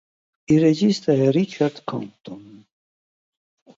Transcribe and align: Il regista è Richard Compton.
Il 0.47 0.59
regista 0.63 1.11
è 1.13 1.29
Richard 1.29 1.83
Compton. 1.83 2.65